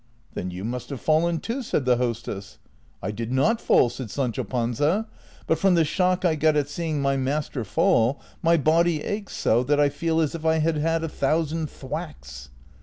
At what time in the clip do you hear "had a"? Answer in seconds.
10.77-11.07